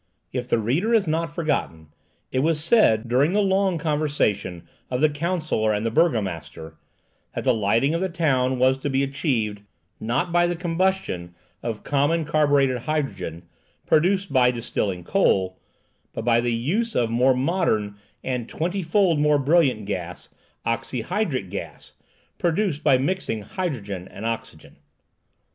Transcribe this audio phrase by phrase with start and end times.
[0.33, 1.89] If the reader has not forgotten,
[2.31, 6.73] it was said, during the long conversation of the counsellor and the burgomaster,
[7.35, 9.61] that the lighting of the town was to be achieved,
[9.99, 13.43] not by the combustion of common carburetted hydrogen,
[13.85, 15.59] produced by distilling coal,
[16.13, 20.29] but by the use of a more modern and twenty fold more brilliant gas,
[20.65, 21.93] oxyhydric gas,
[22.39, 24.77] produced by mixing hydrogen and oxygen.